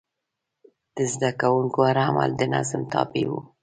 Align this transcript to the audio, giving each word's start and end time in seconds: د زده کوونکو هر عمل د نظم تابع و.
د 0.95 0.97
زده 1.13 1.29
کوونکو 1.41 1.79
هر 1.89 1.97
عمل 2.07 2.29
د 2.37 2.41
نظم 2.53 2.81
تابع 2.93 3.25
و. 3.29 3.33